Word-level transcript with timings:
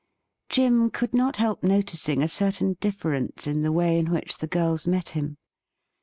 Jim 0.49 0.89
could 0.89 1.13
not 1.13 1.37
help 1.37 1.61
noticing 1.63 2.23
a 2.23 2.27
certain 2.27 2.73
difference 2.79 3.45
in 3.45 3.61
the 3.61 3.71
way 3.71 3.99
in 3.99 4.09
which 4.09 4.37
the 4.39 4.47
girls 4.47 4.87
met 4.87 5.09
him. 5.09 5.37